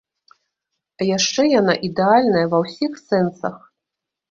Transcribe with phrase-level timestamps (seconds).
[0.99, 3.63] А яшчэ яна ідэальная ва ўсіх сэнсах.